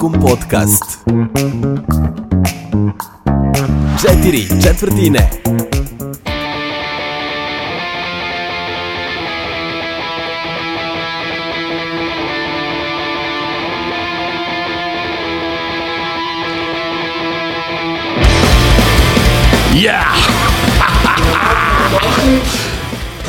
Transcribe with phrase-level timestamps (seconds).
[0.00, 0.98] Petkom podcast.
[4.02, 5.30] Četiri četvrtine.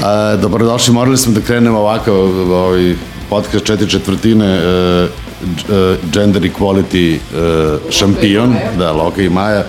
[0.03, 2.95] A, dobrodošli, morali smo da krenemo ovako, ovaj
[3.29, 5.30] podcast četiri četvrtine, uh,
[6.13, 9.59] gender equality uh, šampion, da, Loka i Maja.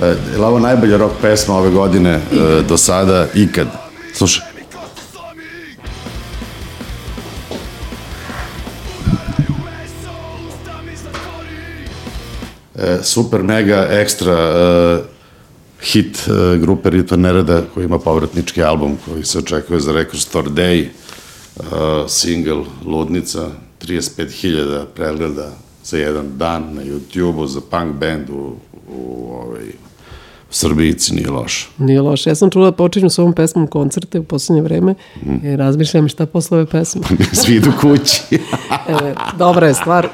[0.00, 2.20] Uh, je li ovo najbolja rock pesma ove godine
[2.68, 3.66] do sada, ikad?
[4.14, 4.52] Slušaj.
[13.02, 15.04] Super, mega, ekstra uh,
[15.82, 20.50] hit uh, grupe Ritva Nereda koji ima povratnički album koji se očekuje za Record Store
[20.50, 20.86] Day
[21.56, 21.64] uh,
[22.08, 23.48] single Ludnica
[23.82, 25.50] 35.000 pregleda
[25.84, 28.52] za jedan dan na YouTube-u za punk band u,
[28.88, 29.68] u ovaj,
[30.50, 31.70] u Srbijici nije loš.
[31.78, 32.30] Nije loše.
[32.30, 35.46] Ja sam čula da počinju s ovom pesmom koncerte u poslednje vreme mm.
[35.46, 37.02] i razmišljam šta posle ove pesme.
[37.32, 38.22] Svi idu kući.
[38.88, 40.08] e, dobra je stvar,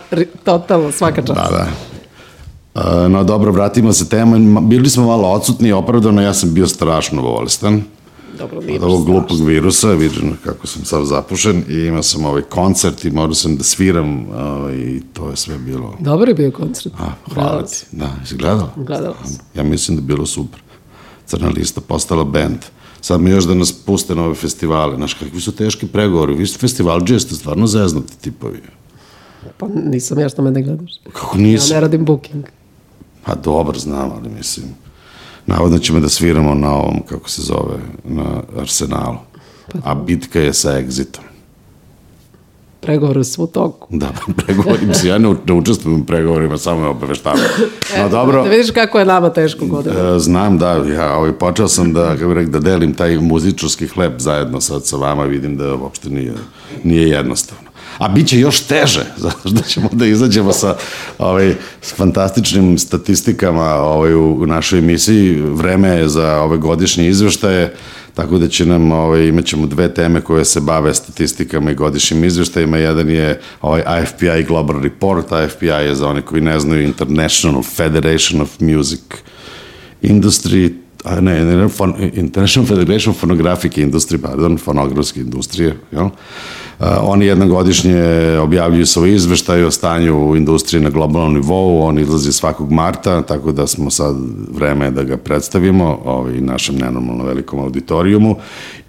[0.44, 1.40] totalno, svaka čast.
[1.40, 1.66] da, da.
[2.74, 4.60] Uh, no dobro, vratimo se tema.
[4.60, 7.82] Bili smo malo odsutni, opravdano, ja sam bio strašno bolestan.
[8.38, 12.42] Dobro, nije od ovog glupog virusa, vidim kako sam sad zapušen i imao sam ovaj
[12.42, 15.96] koncert i morao sam da sviram ovaj, i to je sve bilo...
[16.00, 16.94] Dobar je bio koncert.
[16.98, 17.86] A, hvala ti.
[17.92, 18.72] Da, jesi gledala?
[18.76, 19.38] Gledala sam.
[19.54, 20.60] Ja mislim da je bilo super.
[21.26, 22.58] Crna lista postala band.
[23.00, 24.96] Sad mi još da nas puste na ove festivale.
[24.96, 26.34] Znaš, kakvi su teški pregovori.
[26.34, 28.60] Vi ste festivalđije, ste stvarno zeznuti tipovi.
[29.58, 30.92] Pa nisam ja što me ne gledaš.
[31.12, 31.72] Kako nisi?
[31.72, 32.44] Ja ne radim booking.
[33.24, 34.66] Pa dobro, znam, ali mislim...
[35.48, 38.24] Navodno ćemo da sviramo na ovom, kako se zove, na
[38.60, 39.16] Arsenalu.
[39.84, 41.20] A bitka je sa Exitom.
[42.80, 43.88] Pregovori su u toku.
[43.90, 44.08] Da,
[44.46, 47.40] pregovori, mislim, ja ne, ne učestvujem u pregovorima, samo me obaveštavam.
[47.98, 50.14] No dobro, Da vidiš kako je nama teško godina.
[50.16, 54.12] e, znam da, ja ovaj, počeo sam da, kako rekao, da delim taj muzičarski hleb
[54.18, 56.34] zajedno sad sa vama, vidim da uopšte nije,
[56.84, 57.67] nije jednostavno.
[57.98, 60.76] A bit će još teže, zato što ćemo da izađemo sa
[61.18, 65.40] ovaj, s fantastičnim statistikama ovaj, u, u našoj emisiji.
[65.40, 67.74] Vreme je za ove godišnje izveštaje,
[68.14, 72.24] tako da će nam, ovaj, imat ćemo dve teme koje se bave statistikama i godišnjim
[72.24, 72.78] izveštajima.
[72.78, 78.40] Jedan je ovaj IFPI Global Report, IFPI je za one koji ne znaju International Federation
[78.40, 79.00] of Music
[80.02, 80.72] Industry,
[81.04, 81.68] a ne, ne, ne
[82.12, 86.04] International Federation of Phonographic Industry, pardon, fonografske industrije, jel?
[86.04, 86.12] Uh,
[86.80, 92.72] oni jednogodišnje objavljuju svoj izveštaj o stanju u industriji na globalnom nivou, on izlazi svakog
[92.72, 94.16] marta, tako da smo sad
[94.54, 98.36] vreme da ga predstavimo ovaj, našem nenormalno velikom auditorijumu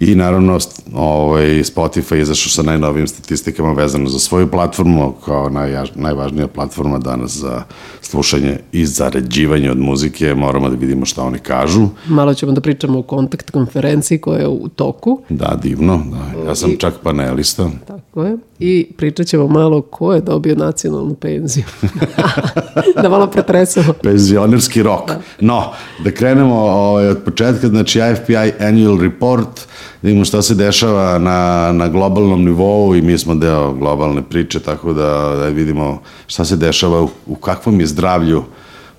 [0.00, 0.58] i naravno
[0.94, 7.36] ovaj, Spotify izašao sa najnovijim statistikama vezano za svoju platformu kao naj, najvažnija platforma danas
[7.36, 7.62] za
[8.00, 11.88] slušanje i zaređivanje od muzike, moramo da vidimo šta oni kažu.
[12.06, 15.20] Malo ćemo da pričamo o kontakt konferenciji koja je u toku.
[15.28, 16.48] Da, divno, da.
[16.48, 17.70] ja sam čak panelista.
[17.86, 18.36] Tako je.
[18.58, 21.64] I pričat ćemo malo ko je dobio nacionalnu penziju.
[23.02, 23.92] da malo pretresemo.
[24.02, 25.10] Penzionerski rok.
[25.40, 25.72] No,
[26.04, 29.66] da krenemo ovaj, od početka, znači IFPI Annual Report,
[30.02, 34.60] da vidimo šta se dešava na, na globalnom nivou i mi smo deo globalne priče,
[34.60, 38.44] tako da, da vidimo šta se dešava, u, u kakvom je zdravlju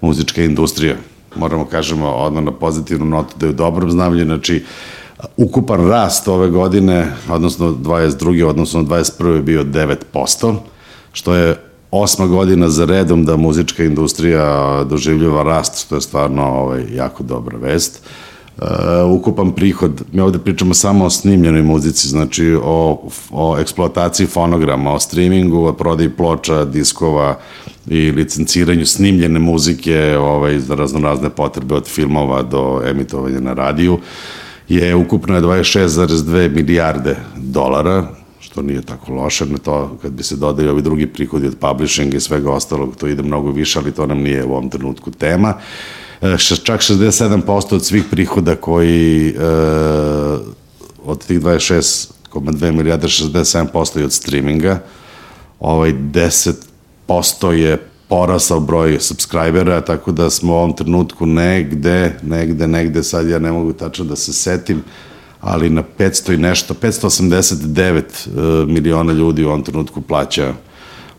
[0.01, 0.95] muzička industrija.
[1.35, 4.63] Moramo kažemo odmah na pozitivnu notu da je u dobrom zdravlju, znači
[5.37, 8.45] ukupan rast ove godine, odnosno 22.
[8.45, 9.35] odnosno 21.
[9.35, 10.55] je bio 9%,
[11.13, 11.57] što je
[11.91, 17.57] osma godina za redom da muzička industrija doživljava rast, što je stvarno ovaj, jako dobra
[17.57, 18.01] vest.
[18.57, 18.67] Uh,
[19.11, 24.99] ukupan prihod, mi ovde pričamo samo o snimljenoj muzici, znači o, o eksploataciji fonograma, o
[24.99, 27.37] streamingu, o prodaji ploča, diskova
[27.87, 33.99] i licenciranju snimljene muzike ovaj, za razno razne potrebe od filmova do emitovanja na radiju
[34.75, 38.07] je ukupno je 26,2 milijarde dolara,
[38.39, 42.17] što nije tako loše, na to kad bi se dodali ovi drugi prihodi od publishinga
[42.17, 45.53] i svega ostalog, to ide mnogo više, ali to nam nije u ovom trenutku tema.
[46.21, 49.33] E, čak 67% od svih prihoda koji e,
[51.05, 54.79] od tih 26,2 milijarde 67% je od streaminga,
[55.59, 63.03] ovaj 10% je porasao broj subscribera, tako da smo u ovom trenutku negde, negde, negde,
[63.03, 64.83] sad ja ne mogu tačno da se setim,
[65.41, 70.53] ali na 500 i nešto, 589 uh, miliona ljudi u ovom trenutku plaća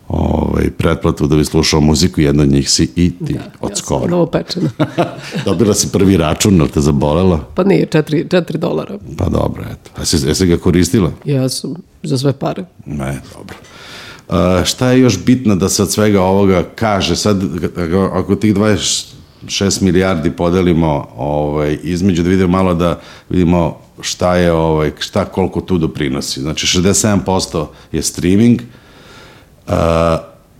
[0.07, 3.75] ovaj, pretplatu da bi slušao muziku, jedna od njih si i ti, da, od ja
[3.75, 4.01] skoro.
[4.01, 4.69] sam novo pečena.
[5.45, 7.39] Dobila si prvi račun, ali te zabolela?
[7.55, 8.97] pa nije, 4, 4 dolara.
[9.17, 9.91] Pa dobro, eto.
[9.95, 11.11] A jesi, jesi ga koristila?
[11.25, 11.73] Ja sam
[12.03, 12.65] za sve pare.
[12.85, 13.55] Ne, dobro.
[14.33, 17.15] Uh, šta je još bitno da se od svega ovoga kaže?
[17.15, 17.43] Sad,
[17.77, 22.99] ako, ako tih 26 milijardi podelimo ovaj, između da vidimo malo da
[23.29, 26.41] vidimo šta je ovaj, šta koliko tu doprinosi.
[26.41, 28.61] Znači 67% je streaming,
[29.67, 29.73] uh,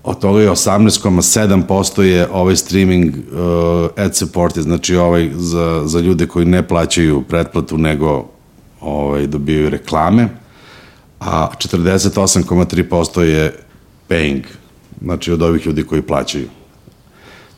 [0.04, 6.28] od toga je 18,7% je ovaj streaming uh, ad support, znači ovaj za, za ljude
[6.28, 8.26] koji ne plaćaju pretplatu nego
[8.82, 10.30] ovaj, dobijaju reklame,
[11.20, 13.63] a 48,3% je
[14.10, 14.42] paying,
[15.02, 16.48] znači od ovih ljudi koji plaćaju.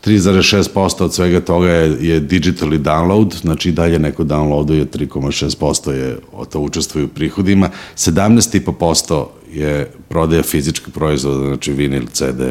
[0.06, 6.46] 3,6% od svega toga je, je digitally download, znači dalje neko downloaduje, 3,6% je o
[6.46, 12.42] to učestvuju u prihodima, 17,5% je prodaja fizičkih proizvoda, znači vinil, CD,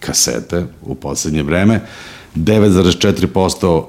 [0.00, 1.80] kasete u poslednje vreme,
[2.36, 3.84] 9,4%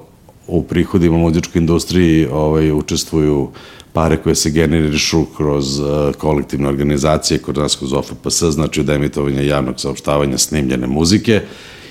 [0.48, 3.48] u prihodima muzičkoj industriji ovaj, učestvuju
[3.92, 9.42] pare koje se generišu kroz uh, kolektivne organizacije, kod nas kroz OFPS, znači od emitovanja
[9.42, 11.42] javnog saopštavanja snimljene muzike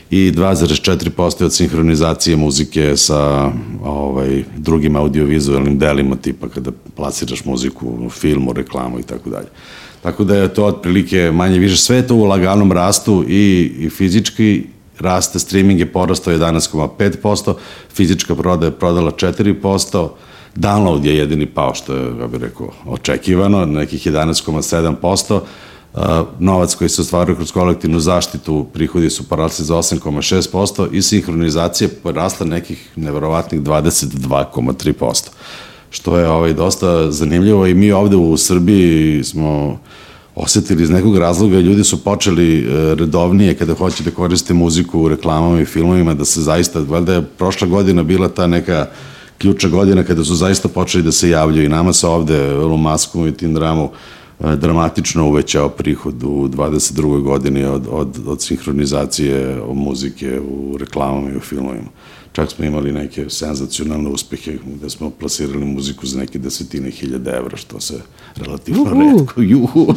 [0.10, 3.52] i 2,4% od sinhronizacije muzike sa
[3.84, 9.48] ovaj, drugim audiovizualnim delima, tipa kada plasiraš muziku filmu, reklamu i tako dalje.
[10.02, 14.64] Tako da je to otprilike manje više sve to u laganom rastu i, i fizički
[15.00, 17.54] raste, streaming je porastao 11,5%,
[17.94, 20.10] fizička proda je prodala 4%,
[20.56, 25.40] download je jedini pao, što je, ja bih rekao, očekivano, nekih 11,7%,
[25.94, 26.04] Uh,
[26.40, 32.46] novac koji se ostvaruje kroz kolektivnu zaštitu, prihodi su porasli za 8,6% i sinhronizacija porasla
[32.46, 35.30] nekih neverovatnih 22,3%,
[35.90, 39.80] što je ovaj, dosta zanimljivo i mi ovde u Srbiji smo
[40.40, 45.10] osetili iz nekog razloga, ljudi su počeli e, redovnije kada hoće da koriste muziku u
[45.10, 48.88] reklamama i filmovima, da se zaista, valjda je prošla godina bila ta neka
[49.38, 53.28] ključna godina kada su zaista počeli da se javljaju i nama se ovde u Maskom
[53.28, 57.22] i tim dramu e, dramatično uvećao prihod u 22.
[57.22, 61.90] godini od, od, od sinhronizacije muzike u reklamama i u filmovima.
[62.32, 67.58] Čak smo imali neke senzacionalne uspehe gde smo plasirali muziku za neke desetine hiljada evra,
[67.58, 68.02] što se
[68.36, 69.02] relativno Uhu.
[69.02, 69.88] redko juhu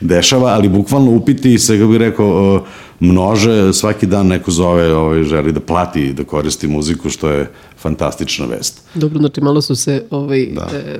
[0.00, 2.64] dešava, ali bukvalno upiti se, kako bih rekao,
[3.00, 8.46] množe, svaki dan neko zove, ovaj, želi da plati da koristi muziku, što je fantastična
[8.46, 8.82] vest.
[8.94, 10.68] Dobro, znači malo su se ovaj, da.
[10.76, 10.98] e,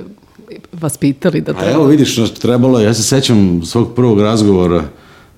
[0.71, 1.67] vaspitali da treba.
[1.67, 4.83] A evo vidiš, trebalo, ja se sećam svog prvog razgovora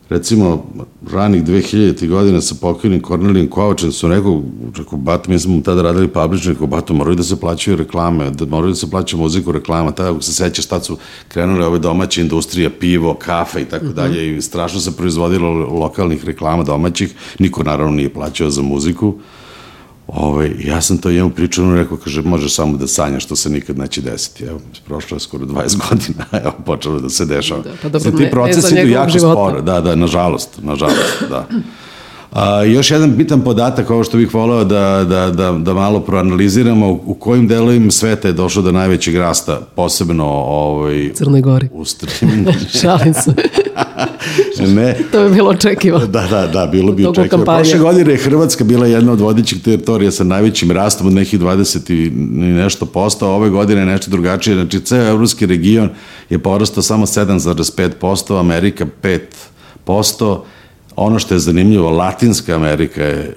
[0.09, 0.65] recimo,
[1.11, 2.07] ranih 2000.
[2.07, 4.43] godina sa pokojnim Kornelijem Kovačem su rekao,
[4.77, 8.45] rekao, bato, mi smo tada radili publično, rekao, bato, moraju da se plaćaju reklame, da
[8.45, 10.97] moraju da se plaća muziku reklama, tada, ako se sećaš, tad su
[11.27, 13.95] krenule ove domaće industrije, pivo, kafe i tako mhm.
[13.95, 19.15] dalje, i strašno se proizvodilo lokalnih reklama domaćih, niko naravno nije plaćao za muziku,
[20.13, 23.77] Ovaj, ja sam to njemu pričao, rekao, kaže, može samo da sanja što se nikad
[23.77, 24.43] neće desiti.
[24.43, 27.61] Evo, prošlo je skoro 20 godina, evo, počelo da se dešava.
[27.61, 29.33] Da, pa dobro, ti procesi idu jako života.
[29.33, 31.47] sporo, da, da, nažalost, nažalost, da.
[32.31, 36.91] A, još jedan bitan podatak, ovo što bih voleo da, da, da, da malo proanaliziramo,
[37.05, 41.69] u, kojim delovima sveta je došlo do najvećeg rasta, posebno ovaj, Crnoj Gori.
[41.73, 42.51] U streamingu.
[42.81, 43.33] Šalim se.
[44.75, 44.97] ne.
[45.11, 46.05] To bi bilo očekivano.
[46.05, 47.45] Da, da, da, bilo bi očekivano.
[47.45, 51.93] Prošle godine je Hrvatska bila jedna od vodićih teritorija sa najvećim rastom od nekih 20
[51.93, 52.09] i
[52.53, 54.55] nešto posto, a ove godine je nešto drugačije.
[54.55, 55.89] Znači, ceo evropski region
[56.29, 58.85] je porastao samo 7,5%, Amerika
[59.85, 60.39] 5%,
[61.01, 63.33] Ono što je zanimljivo, Latinska Amerika je e,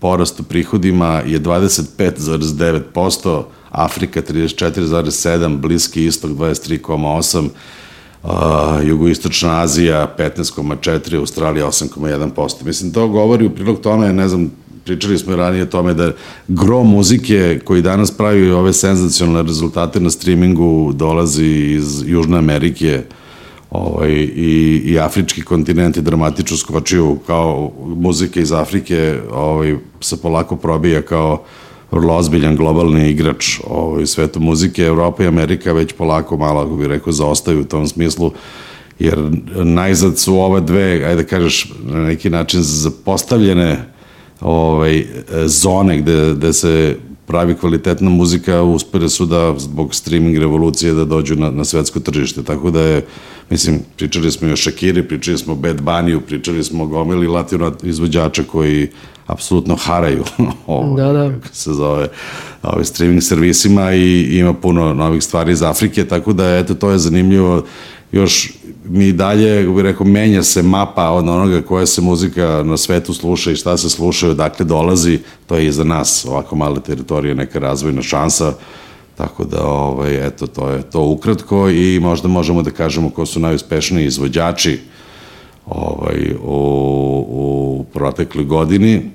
[0.00, 7.48] porast u prihodima je 25,9%, Afrika 34,7%, Bliski istok 23,8%,
[8.22, 8.30] uh,
[8.84, 12.64] jugoistočna Azija 15,4%, Australija 8,1%.
[12.64, 14.50] Mislim, to govori u prilog tome, ne znam,
[14.84, 16.12] pričali smo ranije o tome da
[16.48, 23.02] gro muzike koji danas pravi ove senzacionalne rezultate na streamingu dolazi iz Južne Amerike,
[23.70, 30.56] ovaj, i, i afrički kontinent je dramatično skočio kao muzika iz Afrike ovaj, se polako
[30.56, 31.42] probija kao
[31.90, 34.82] vrlo ozbiljan globalni igrač ovaj, svetu muzike.
[34.82, 38.32] Evropa i Amerika već polako malo, ako bih rekao, zaostaju u tom smislu,
[38.98, 39.18] jer
[39.64, 43.84] najzad su ove dve, ajde da kažeš, na neki način zapostavljene
[44.40, 45.06] ovaj,
[45.46, 46.96] zone gde, gde se
[47.30, 52.42] pravi kvalitetna muzika, uspere su da zbog streaming revolucije da dođu na, na svetsko tržište.
[52.42, 53.04] Tako da je,
[53.50, 57.26] mislim, pričali smo i o Shakiri, pričali smo o Bad Bunny, pričali smo o gomili
[57.26, 58.88] latino izvođača koji
[59.26, 60.24] apsolutno haraju
[60.66, 61.32] ovo, da, da.
[61.42, 62.08] kako se zove,
[62.62, 66.98] ove streaming servisima i ima puno novih stvari iz Afrike, tako da eto, to je
[66.98, 67.64] zanimljivo
[68.12, 68.52] još
[68.90, 73.50] mi dalje, bih rekao, menja se mapa od onoga koja se muzika na svetu sluša
[73.50, 77.34] i šta se sluša i odakle dolazi, to je i za nas ovako male teritorije
[77.34, 78.52] neka razvojna šansa,
[79.16, 83.40] tako da, ovaj, eto, to je to ukratko i možda možemo da kažemo ko su
[83.40, 84.78] najuspešniji izvođači
[85.66, 89.10] ovaj, u, u protekloj godini.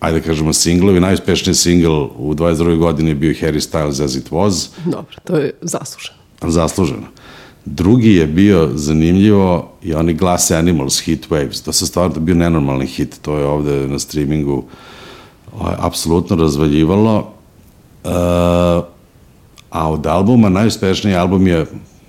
[0.00, 2.76] Ajde da kažemo singlovi, najuspešniji singl u 22.
[2.76, 6.18] godini je bio Harry Styles As It Was, Dobro, to je zasluženo.
[6.42, 7.06] zasluženo.
[7.64, 11.64] Drugi je bio zanimljivo i oni Glass Animals, Heat Waves.
[11.64, 13.18] To se stvarno bio nenormalni hit.
[13.22, 14.64] To je ovde na streamingu
[15.58, 17.32] ovaj, apsolutno razvaljivalo.
[18.04, 18.08] E,
[19.70, 21.66] a od albuma, najuspešniji album je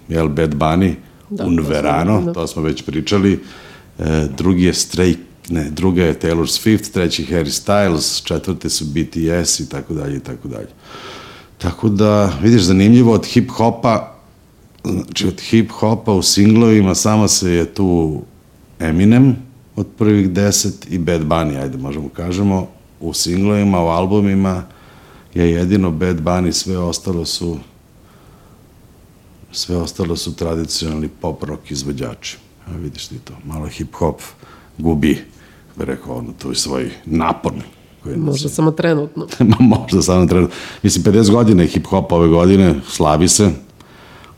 [0.09, 0.95] jel, Bad Bunny,
[1.29, 2.33] Da, Un Verano, da.
[2.33, 3.39] to smo već pričali.
[3.99, 5.15] E, drugi je Stray,
[5.49, 10.19] ne, druga je Taylor Swift, treći Harry Styles, četvrte su BTS i tako dalje i
[10.19, 10.67] tako dalje.
[11.57, 14.14] Tako da, vidiš, zanimljivo od hip-hopa,
[14.93, 18.21] znači od hip-hopa u singlovima samo se je tu
[18.79, 19.35] Eminem
[19.75, 22.67] od prvih deset i Bad Bunny, ajde možemo kažemo,
[22.99, 24.63] u singlovima, u albumima
[25.33, 27.57] je jedino Bad Bunny, sve ostalo su
[29.51, 32.37] sve ostalo su tradicionalni pop rock izvođači.
[32.67, 34.15] Evo vidiš ti to, malo hip-hop
[34.77, 35.25] gubi,
[35.75, 37.61] bi rekao, ono, to je svoj napon.
[38.03, 39.27] Koji Možda samo trenutno.
[39.59, 40.47] Možda samo treba.
[40.83, 43.51] Mislim, 50 godina je hip-hop ove godine, slavi se.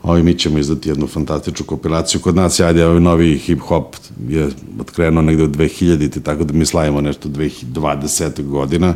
[0.08, 2.20] Ovi mi ćemo izdati jednu fantastičnu kompilaciju.
[2.20, 3.84] Kod nas, ajde, ovaj novi hip-hop
[4.28, 4.48] je
[4.80, 8.42] otkrenuo negde od 2000 tako da mi slavimo nešto 2020.
[8.42, 8.94] godina.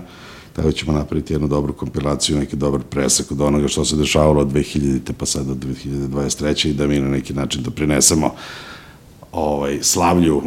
[0.52, 4.40] Tako da ćemo napraviti jednu dobru kompilaciju, neki dobar presak od onoga što se dešavalo
[4.40, 6.68] od 2000 pa sad do 2023.
[6.68, 8.34] i da mi na neki način doprinesemo
[9.32, 10.42] ovaj, slavlju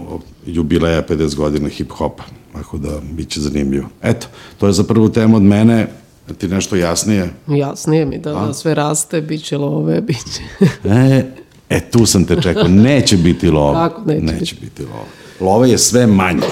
[0.46, 2.24] jubileja 50 godina hip-hopa.
[2.54, 3.90] Tako da, bit će zanimljivo.
[4.02, 5.88] Eto, to je za prvu temu od mene.
[6.28, 7.30] Da ti nešto jasnije?
[7.48, 10.66] Jasnije mi da, da sve raste, bit će love, bit će...
[10.90, 11.26] E,
[11.70, 12.68] e, tu sam te čekao.
[12.68, 13.90] Neće biti lova.
[13.90, 15.06] Kako neće neće biti lova.
[15.40, 16.48] Lova je sve manje.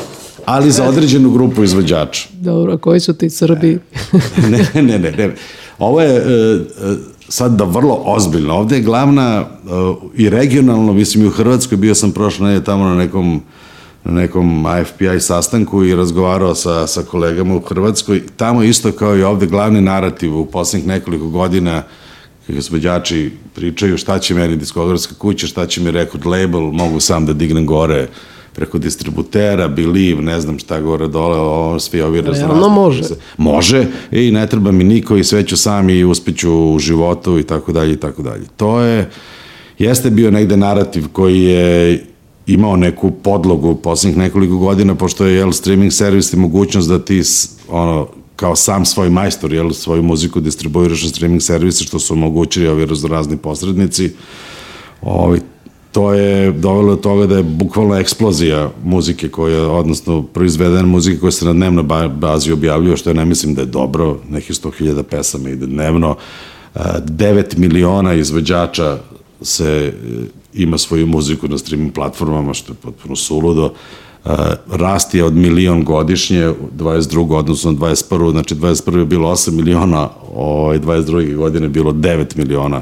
[0.45, 2.29] Ali za određenu grupu izvođača.
[2.33, 3.79] Dobro, a koji su ti Srbi?
[4.49, 5.35] ne, ne, ne, ne.
[5.79, 6.61] Ovo je e, e,
[7.29, 8.53] sad da vrlo ozbiljno.
[8.53, 9.69] Ovde je glavna e,
[10.15, 13.41] i regionalno, mislim i u Hrvatskoj, bio sam prošle nedelje tamo na nekom
[14.05, 18.22] na nekom AFPI sastanku i razgovarao sa, sa kolegama u Hrvatskoj.
[18.38, 21.83] Tamo isto kao i ovde glavni narativ u poslednjih nekoliko godina
[22.48, 27.25] kako izvođači pričaju šta će meni diskografska kuća, šta će mi record label, mogu sam
[27.25, 28.07] da dignem gore
[28.53, 32.55] preko distributera, Believe, ne znam šta gore dole, ovo, svi ovi razrazni.
[32.69, 33.03] može.
[33.38, 37.43] Može i ne treba mi niko i sve ću sam i uspeću u životu i
[37.43, 38.43] tako dalje i tako dalje.
[38.57, 39.10] To je,
[39.79, 42.05] jeste bio negde narativ koji je
[42.47, 47.21] imao neku podlogu poslednjih nekoliko godina, pošto je jel, streaming servis i mogućnost da ti
[47.69, 52.67] ono, kao sam svoj majstor, jel, svoju muziku distribuiraš na streaming servise, što su omogućili
[52.67, 54.12] ovi raznorazni posrednici.
[55.01, 55.39] Ovi,
[55.91, 61.31] to je dovelo do toga da je bukvalno eksplozija muzike koja, odnosno proizvedena muzike koja
[61.31, 65.03] se na dnevnoj ba- bazi objavljuje, što ja ne mislim da je dobro, nekih 100.000
[65.03, 66.15] pesama ide dnevno,
[66.75, 68.97] E, 9 miliona izvođača
[69.43, 69.91] se e,
[70.53, 73.73] ima svoju muziku na streaming platformama, što je potpuno suludo.
[74.25, 74.29] E,
[74.71, 77.35] Rast je od milion godišnje, 22.
[77.35, 78.31] odnosno 21.
[78.31, 78.97] Znači 21.
[78.97, 81.35] je bilo 8 miliona, ovaj, 22.
[81.35, 82.81] godine je bilo 9 miliona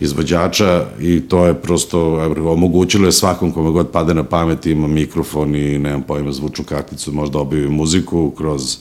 [0.00, 2.00] izvođača i to je prosto
[2.46, 7.12] omogućilo je svakom kome god pade na pamet ima mikrofon i nemam pojma zvučnu karticu
[7.12, 8.76] možda objavi muziku kroz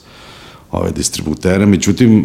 [0.72, 1.66] ove distributere.
[1.66, 2.24] Međutim, e,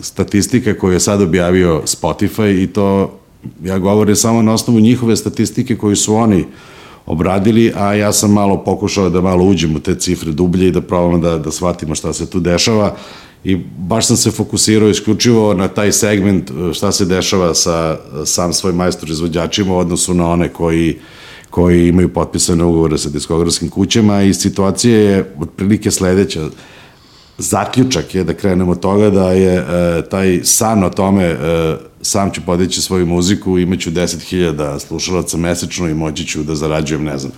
[0.00, 3.18] statistika koju je sad objavio Spotify i to
[3.64, 6.44] ja govorim samo na osnovu njihove statistike koju su oni
[7.06, 10.80] obradili, a ja sam malo pokušao da malo uđem u te cifre dublje i da
[10.80, 12.96] probamo da, da shvatimo šta se tu dešava.
[13.44, 18.52] I baš sam se fokusirao isključivo na taj segment e, šta se dešava sa sam
[18.52, 20.96] svoj majstor izvođačima u odnosu na one koji
[21.54, 26.48] koji imaju potpisane ugovore sa diskografskim kućama i situacija je otprilike sledeća.
[27.38, 31.36] Zaključak je da krenemo od toga da je e, taj san o tome e,
[32.04, 37.18] sam ću podići svoju muziku, imaću 10.000 slušalaca mesečno i moći ću da zarađujem, ne
[37.18, 37.32] znam,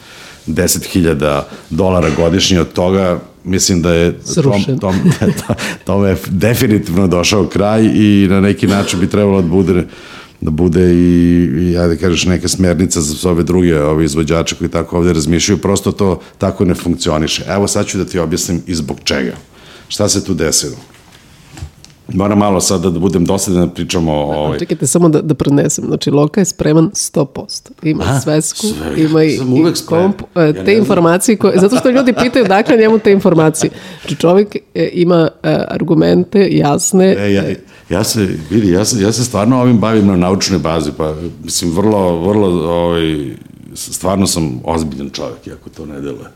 [0.47, 4.95] 10.000 dolara godišnje od toga, mislim da je tom, tom,
[5.87, 9.85] tome je definitivno došao kraj i na neki način bi trebalo da bude
[10.41, 14.99] da bude i, i ajde kažeš neka smernica za ove druge ove izvođače koji tako
[14.99, 17.45] ovde razmišljaju, prosto to tako ne funkcioniše.
[17.49, 19.33] Evo sad ću da ti objasnim i zbog čega.
[19.89, 20.77] Šta se tu desilo?
[22.15, 25.85] Moram malo sad da budem dosadan da pričamo o ovaj, Čekajte, samo da, da prenesem.
[25.85, 27.71] Znači, Loka je spreman 100%.
[27.83, 29.05] Ima A, svesku, sve.
[29.05, 29.41] ima i, i
[29.87, 33.71] komp, e, Ja te informacije koje, zato što ljudi pitaju dakle njemu te informacije.
[34.01, 37.45] Znači, čovjek e, ima e, argumente jasne, E, ja,
[37.91, 41.73] ja se, vidi, ja se, ja se stvarno ovim bavim na naučnoj bazi, pa mislim,
[41.77, 43.35] vrlo, vrlo, ovaj,
[43.75, 46.27] stvarno sam ozbiljan čovjek, iako to ne deluje.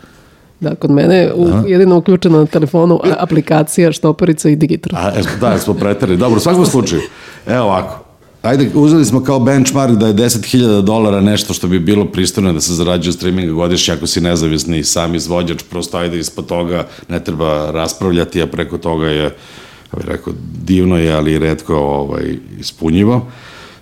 [0.61, 5.01] Da, kod mene je u, jedino uključena na telefonu aplikacija, štoperica i digital.
[5.01, 6.19] A, jesmo, da, smo preterali.
[6.19, 7.03] Dobro, u svakom slučaju.
[7.47, 8.05] Evo ovako.
[8.43, 12.61] ajde, uzeli smo kao benchmark da je 10.000 dolara nešto što bi bilo pristojno da
[12.61, 17.71] se zarađuje streaminga godišnje ako si nezavisni sam izvođač, prosto ajde ispod toga ne treba
[17.71, 20.33] raspravljati, a preko toga je, ja bih rekao,
[20.65, 23.27] divno je, ali redko ovaj, ispunjivo.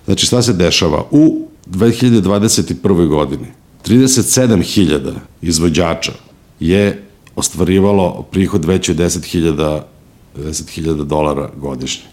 [0.05, 1.03] Znači, šta se dešava?
[1.11, 3.07] U 2021.
[3.07, 3.47] godini
[3.85, 6.28] 37.000 izvođača
[6.59, 7.03] je
[7.35, 9.81] ostvarivalo prihod veći od 10.000
[10.37, 12.03] 10.000 dolara godišnje.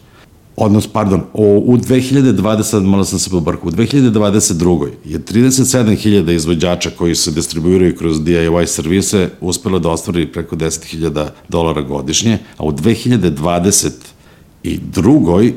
[0.56, 4.88] Odnos, pardon, o, u 2020, malo sam se pobrkao, u 2022.
[5.04, 11.82] je 37.000 izvođača koji se distribuiraju kroz DIY servise uspelo da ostvari preko 10.000 dolara
[11.82, 15.52] godišnje, a u 2022.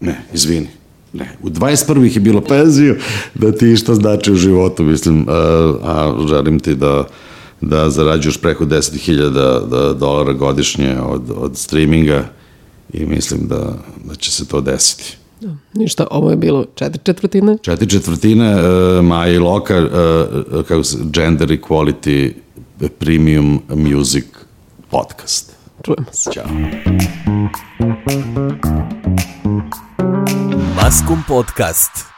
[0.00, 0.68] ne, izvini,
[1.14, 2.06] Ne, u 21.
[2.06, 2.96] ih je bilo penziju
[3.34, 5.32] da ti šta znači u životu, mislim, a,
[5.82, 7.06] a želim ti da
[7.60, 9.30] da zarađuješ preko 10.000
[9.68, 12.24] da, dolara godišnje od, od streaminga
[12.92, 15.16] i mislim da, da će se to desiti.
[15.40, 17.58] Da, ništa, ovo je bilo četiri četvrtine.
[17.62, 22.32] Četiri četvrtine, uh, Maja i Loka, uh, kako se, Gender Equality
[22.98, 24.24] Premium Music
[24.90, 25.52] Podcast.
[25.84, 26.30] Čujemo se.
[26.32, 26.44] Ćao.
[30.76, 32.13] Maskum Podcast.